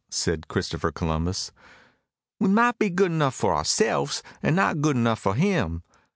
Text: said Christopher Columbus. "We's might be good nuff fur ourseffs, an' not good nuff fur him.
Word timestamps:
said 0.09 0.47
Christopher 0.47 0.91
Columbus. 0.91 1.51
"We's 2.39 2.49
might 2.49 2.79
be 2.79 2.89
good 2.89 3.11
nuff 3.11 3.35
fur 3.35 3.49
ourseffs, 3.53 4.23
an' 4.41 4.55
not 4.55 4.81
good 4.81 4.95
nuff 4.95 5.19
fur 5.19 5.33
him. 5.33 5.83